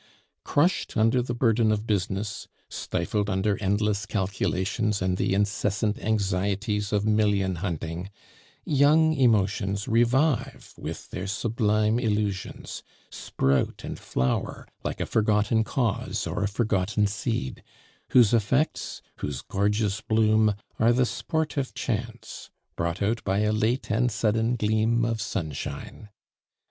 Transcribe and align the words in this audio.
Crushed 0.43 0.97
under 0.97 1.21
the 1.21 1.35
burden 1.35 1.71
of 1.71 1.85
business, 1.85 2.47
stifled 2.71 3.29
under 3.29 3.61
endless 3.61 4.07
calculations 4.07 4.99
and 4.99 5.15
the 5.15 5.35
incessant 5.35 5.99
anxieties 5.99 6.91
of 6.91 7.05
million 7.05 7.57
hunting, 7.57 8.09
young 8.65 9.13
emotions 9.13 9.87
revive 9.87 10.73
with 10.75 11.11
their 11.11 11.27
sublime 11.27 11.99
illusions, 11.99 12.81
sprout 13.11 13.83
and 13.83 13.99
flower 13.99 14.67
like 14.83 14.99
a 14.99 15.05
forgotten 15.05 15.63
cause 15.63 16.25
or 16.25 16.43
a 16.43 16.47
forgotten 16.47 17.05
seed, 17.05 17.61
whose 18.09 18.33
effects, 18.33 19.03
whose 19.17 19.43
gorgeous 19.43 20.01
bloom, 20.01 20.55
are 20.79 20.91
the 20.93 21.05
sport 21.05 21.57
of 21.57 21.75
chance, 21.75 22.49
brought 22.75 23.03
out 23.03 23.23
by 23.23 23.41
a 23.41 23.51
late 23.53 23.91
and 23.91 24.11
sudden 24.11 24.55
gleam 24.55 25.05
of 25.05 25.21
sunshine. 25.21 26.09